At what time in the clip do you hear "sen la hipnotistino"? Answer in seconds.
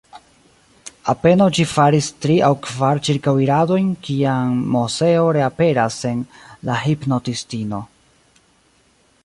6.07-7.87